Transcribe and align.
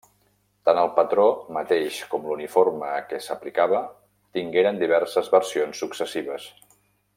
Tant 0.69 0.77
el 0.83 0.87
patró 0.93 1.25
mateix 1.57 1.99
com 2.13 2.25
l'uniforme 2.29 2.89
a 2.95 3.03
què 3.11 3.19
s'aplicava 3.27 3.83
tingueren 4.39 4.83
diverses 4.85 5.31
versions 5.37 5.85
successives. 5.85 6.53